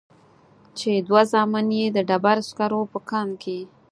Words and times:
چې 0.77 0.91
دوه 1.07 1.21
زامن 1.31 1.67
يې 1.77 1.85
د 1.91 1.97
ډبرو 2.09 2.45
سکرو 2.49 2.81
په 2.91 2.99
کان 3.09 3.29
کې. 3.41 3.59